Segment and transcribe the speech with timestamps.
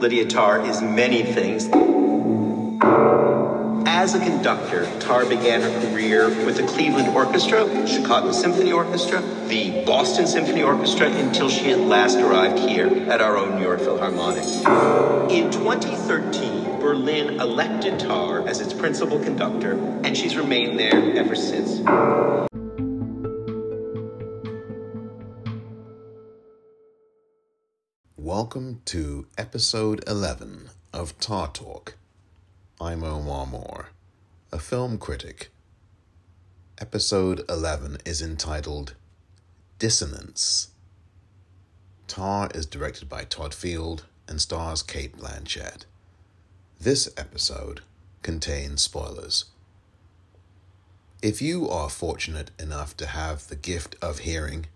[0.00, 1.66] Lydia Tár is many things.
[3.86, 9.84] As a conductor, Tár began her career with the Cleveland Orchestra, Chicago Symphony Orchestra, the
[9.84, 14.44] Boston Symphony Orchestra, until she at last arrived here at our own New York Philharmonic.
[15.30, 19.72] In 2013, Berlin elected Tár as its principal conductor,
[20.02, 22.49] and she's remained there ever since.
[28.50, 31.94] Welcome to episode 11 of Tár Talk.
[32.80, 33.90] I'm Omar Moore,
[34.50, 35.50] a film critic.
[36.80, 38.96] Episode 11 is entitled
[39.78, 40.70] Dissonance.
[42.08, 45.84] Tár is directed by Todd Field and stars Cate Blanchett.
[46.80, 47.82] This episode
[48.22, 49.44] contains spoilers.
[51.22, 54.66] If you are fortunate enough to have the gift of hearing,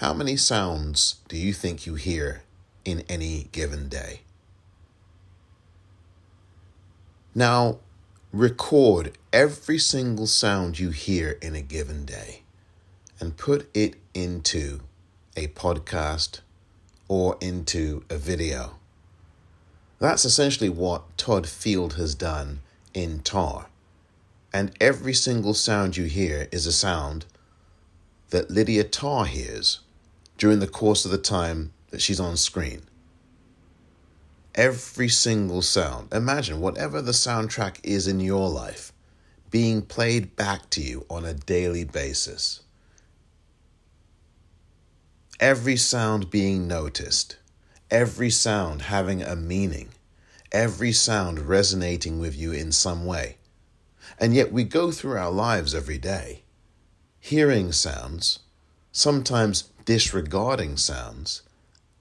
[0.00, 2.42] how many sounds do you think you hear
[2.86, 4.20] in any given day?
[7.34, 7.80] Now,
[8.32, 12.42] record every single sound you hear in a given day
[13.20, 14.80] and put it into
[15.36, 16.40] a podcast
[17.08, 18.76] or into a video.
[19.98, 22.60] That's essentially what Todd Field has done
[22.94, 23.66] in Tár.
[24.52, 27.26] And every single sound you hear is a sound
[28.30, 29.80] that Lydia Tár hears
[30.38, 32.82] during the course of the time that she's on screen.
[34.54, 36.12] Every single sound.
[36.12, 38.92] Imagine whatever the soundtrack is in your life
[39.50, 42.60] being played back to you on a daily basis.
[45.38, 47.36] Every sound being noticed,
[47.90, 49.90] every sound having a meaning,
[50.50, 53.36] every sound resonating with you in some way.
[54.18, 56.42] And yet we go through our lives every day,
[57.20, 58.40] hearing sounds,
[58.92, 61.42] sometimes disregarding sounds,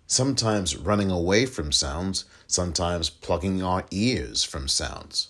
[0.08, 5.30] sometimes running away from sounds, sometimes plugging our ears from sounds.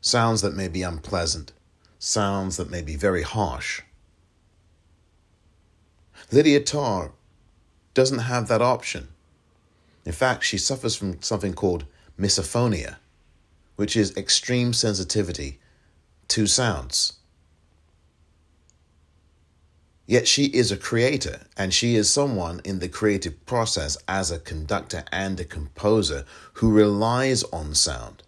[0.00, 1.52] Sounds that may be unpleasant,
[1.98, 3.82] sounds that may be very harsh.
[6.30, 7.12] Lydia Tár
[7.94, 9.08] doesn't have that option.
[10.04, 11.86] In fact, she suffers from something called
[12.18, 12.96] misophonia,
[13.76, 15.58] which is extreme sensitivity
[16.28, 17.14] to sounds.
[20.06, 24.38] Yet she is a creator, and she is someone in the creative process as a
[24.38, 26.24] conductor and a composer
[26.54, 28.22] who relies on sound,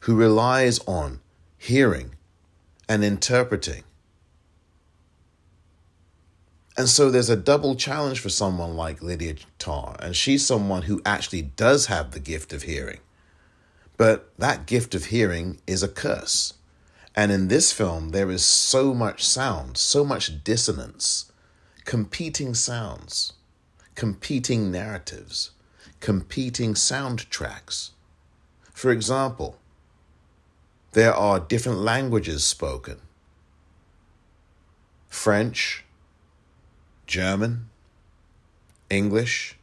[0.00, 1.20] who relies on
[1.58, 2.14] hearing
[2.88, 3.84] and interpreting.
[6.78, 11.02] And so there's a double challenge for someone like Lydia Tár, and she's someone who
[11.04, 13.00] actually does have the gift of hearing.
[13.98, 16.54] But that gift of hearing is a curse.
[17.14, 21.30] And in this film, there is so much sound, so much dissonance,
[21.84, 23.34] competing sounds,
[23.94, 25.50] competing narratives,
[26.00, 27.90] competing soundtracks.
[28.72, 29.58] For example,
[30.92, 33.00] there are different languages spoken
[35.08, 35.84] French,
[37.06, 37.68] German,
[38.88, 39.58] English.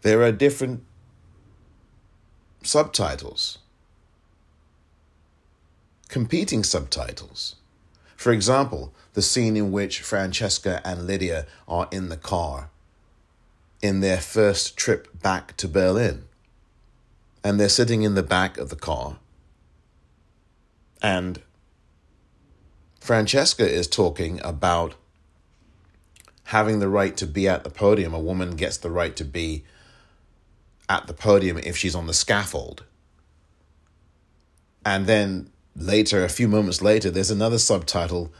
[0.00, 0.84] There are different
[2.62, 3.58] subtitles
[6.08, 7.56] competing subtitles.
[8.16, 12.70] For example, the scene in which Francesca and Lydia are in the car
[13.80, 16.24] in their first trip back to Berlin.
[17.44, 19.18] And they're sitting in the back of the car.
[21.00, 21.40] And
[23.00, 24.94] Francesca is talking about
[26.44, 28.12] having the right to be at the podium.
[28.12, 29.64] A woman gets the right to be
[30.88, 32.84] at the podium if she's on the scaffold.
[34.84, 38.32] And then later, a few moments later, there's another subtitle,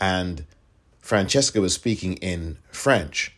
[0.00, 0.44] and
[1.00, 3.34] Francesca was speaking in French.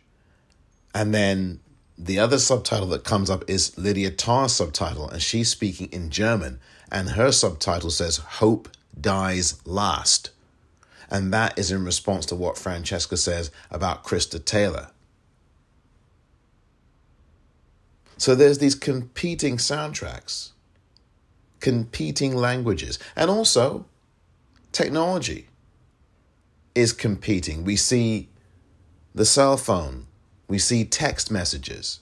[0.94, 1.60] And then
[1.96, 6.60] the other subtitle that comes up is Lydia Tár's subtitle, and she's speaking in German.
[6.90, 10.30] And her subtitle says, Hope Dies Last.
[11.10, 14.90] And that is in response to what Francesca says about Krista Taylor.
[18.18, 20.50] So there's these competing soundtracks
[21.60, 22.98] competing languages.
[23.16, 23.86] And also,
[24.72, 25.48] technology
[26.74, 27.64] is competing.
[27.64, 28.28] We see
[29.14, 30.06] the cell phone,
[30.46, 32.00] we see text messages,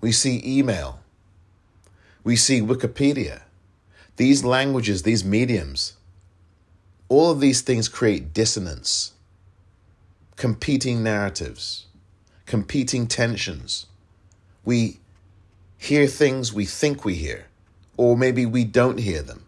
[0.00, 1.00] we see email,
[2.22, 3.42] we see Wikipedia.
[4.16, 5.96] These languages, these mediums,
[7.08, 9.12] all of these things create dissonance,
[10.36, 11.86] competing narratives,
[12.46, 13.86] competing tensions.
[14.64, 15.00] We
[15.78, 17.46] hear things we think we hear
[18.00, 19.44] or maybe we don't hear them.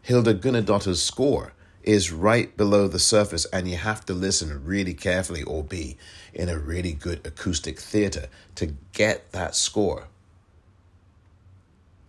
[0.00, 1.52] Hilda Guðnadóttir's score
[1.82, 5.98] is right below the surface, and you have to listen really carefully or be
[6.32, 10.08] in a really good acoustic theater to get that score.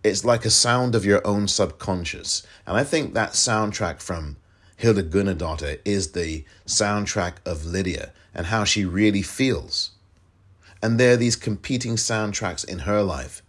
[0.02, 2.42] It's like a sound of your own subconscious.
[2.66, 4.36] And I think that soundtrack from
[4.78, 9.90] Hilda Guðnadóttir is the soundtrack of Lydia and how she really feels.
[10.82, 13.42] And there are these competing soundtracks in her life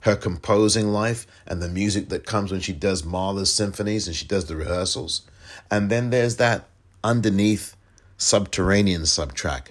[0.00, 4.26] her composing life and the music that comes when she does Mahler's symphonies and she
[4.26, 5.22] does the rehearsals.
[5.70, 6.68] And then there's that
[7.02, 7.76] underneath
[8.16, 9.68] subterranean subtrack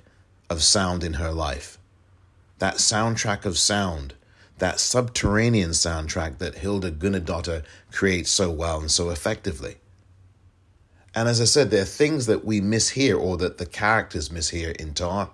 [0.50, 1.78] of sound in her life.
[2.60, 4.16] That soundtrack of sound,
[4.58, 9.76] that subterranean soundtrack that Hilda Guðnadóttir creates so well and so effectively.
[11.14, 14.76] And as I said, there are things that we mishear or that the characters mishear
[14.76, 15.30] in Tár.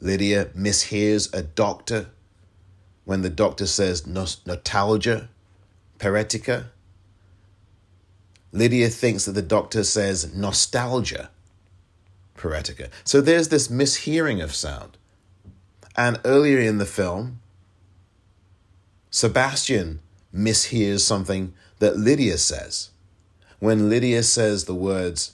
[0.00, 2.10] Lydia mishears a doctor
[3.08, 5.28] when the doctor says notalgia
[5.98, 6.66] paretica.
[8.52, 11.30] Lydia thinks that the doctor says nostalgia
[12.36, 12.90] paretica.
[13.04, 14.98] So there's this mishearing of sound.
[15.96, 17.40] And earlier in the film,
[19.08, 20.00] Sebastian
[20.30, 22.90] mishears something that Lydia says.
[23.58, 25.32] When Lydia says the words,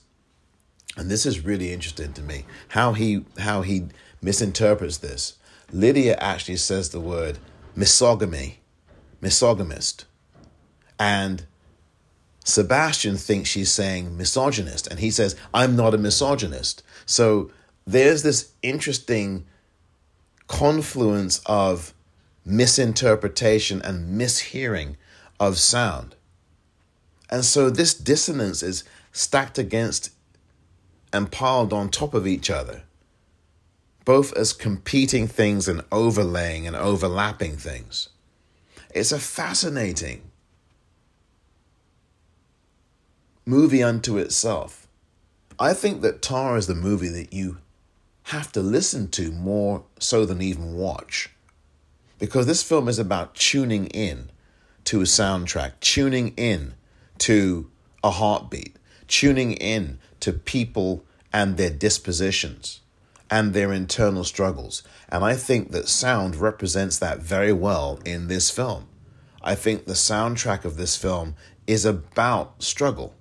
[0.96, 3.88] and this is really interesting to me, how he how he
[4.22, 5.34] misinterprets this.
[5.72, 7.40] Lydia actually says the word
[7.76, 8.56] misogamy,
[9.22, 10.04] misogamist.
[10.98, 11.46] And
[12.44, 16.82] Sebastian thinks she's saying misogynist, and he says, I'm not a misogynist.
[17.06, 17.50] So
[17.86, 19.46] there's this interesting
[20.46, 21.94] confluence of
[22.44, 24.96] misinterpretation and mishearing
[25.40, 26.14] of sound.
[27.30, 30.10] And so this dissonance is stacked against
[31.12, 32.82] and piled on top of each other
[34.04, 38.10] both as competing things and overlaying and overlapping things.
[38.94, 40.30] It's a fascinating
[43.46, 44.86] movie unto itself.
[45.58, 47.58] I think that Tár is the movie that you
[48.24, 51.30] have to listen to more so than even watch.
[52.18, 54.30] Because this film is about tuning in
[54.84, 56.74] to a soundtrack, tuning in
[57.18, 57.70] to
[58.02, 58.76] a heartbeat,
[59.08, 62.80] tuning in to people and their dispositions
[63.30, 64.82] and their internal struggles.
[65.08, 68.88] And I think that sound represents that very well in this film.
[69.42, 71.34] I think the soundtrack of this film
[71.66, 73.14] is about struggle,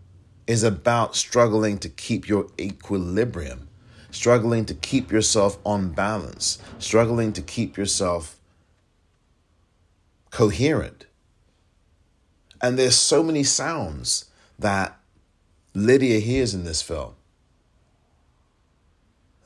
[0.47, 3.67] is about struggling to keep your equilibrium,
[4.11, 8.37] struggling to keep yourself on balance, struggling to keep yourself
[10.29, 11.05] coherent.
[12.61, 14.25] And there's so many sounds
[14.57, 14.97] that
[15.73, 17.15] Lydia hears in this film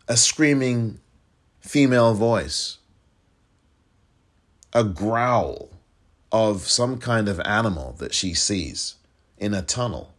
[0.07, 0.99] a screaming
[1.59, 2.77] female voice,
[4.73, 5.69] a growl
[6.31, 8.95] of some kind of animal that she sees
[9.37, 10.13] in a tunnel,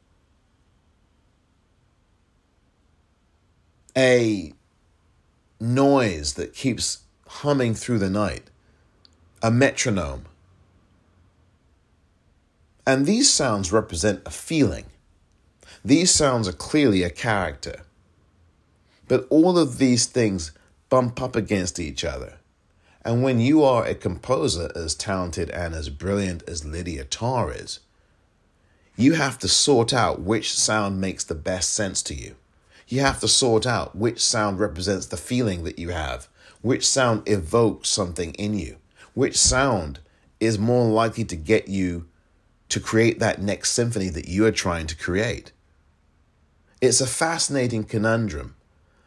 [3.96, 4.52] a
[5.60, 8.44] noise that keeps humming through the night,
[9.42, 10.24] a metronome.
[12.86, 14.86] And these sounds represent a feeling.
[15.84, 17.82] These sounds are clearly a character.
[19.08, 20.52] But all of these things
[20.88, 22.38] bump up against each other.
[23.02, 27.80] And when you are a composer as talented and as brilliant as Lydia Tár is,
[28.96, 32.34] you have to sort out which sound makes the best sense to you.
[32.86, 36.28] You have to sort out which sound represents the feeling that you have,
[36.62, 38.76] which sound evokes something in you,
[39.14, 40.00] which sound
[40.40, 42.08] is more likely to get you
[42.68, 45.52] to create that next symphony that you are trying to create.
[46.80, 48.56] It's a fascinating conundrum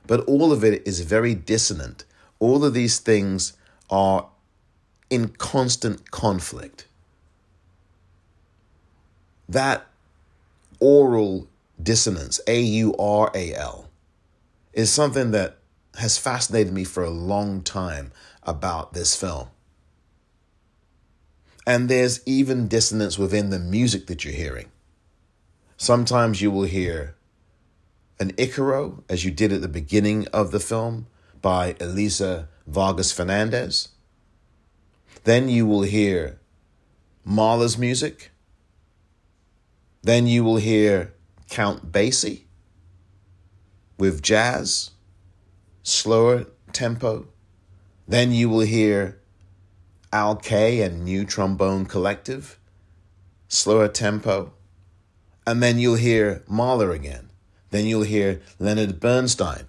[0.07, 2.05] but all of it is very dissonant.
[2.39, 3.53] All of these things
[3.89, 4.27] are
[5.09, 6.87] in constant conflict.
[9.47, 9.85] That
[10.79, 11.47] oral
[11.81, 13.89] dissonance, A U R A L,
[14.73, 15.57] is something that
[15.97, 18.11] has fascinated me for a long time
[18.43, 19.47] about this film.
[21.67, 24.71] And there's even dissonance within the music that you're hearing.
[25.77, 27.15] Sometimes you will hear
[28.21, 31.07] an Icaro, as you did at the beginning of the film,
[31.41, 33.89] by Elisa Vargas Fernandez.
[35.23, 36.39] Then you will hear
[37.25, 38.29] Mahler's music.
[40.03, 41.15] Then you will hear
[41.49, 42.43] Count Basie
[43.97, 44.91] with jazz,
[45.81, 47.25] slower tempo.
[48.07, 49.19] Then you will hear
[50.13, 52.59] Al Kay and New Trombone Collective,
[53.47, 54.53] slower tempo.
[55.47, 57.30] And then you'll hear Mahler again.
[57.71, 59.65] Then you'll hear Leonard Bernstein.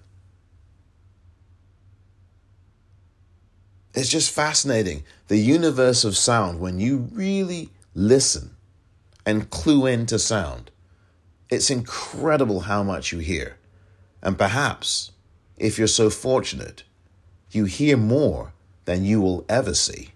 [3.95, 5.03] It's just fascinating.
[5.27, 8.55] The universe of sound, when you really listen
[9.25, 10.71] and clue into sound,
[11.53, 13.57] It's incredible how much you hear.
[14.23, 15.11] And perhaps,
[15.55, 16.83] if you're so fortunate,
[17.51, 18.53] you hear more
[18.85, 20.09] than you will ever see.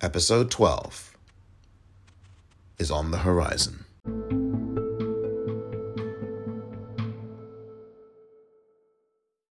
[0.00, 1.14] Episode 12
[2.78, 3.84] is on the horizon.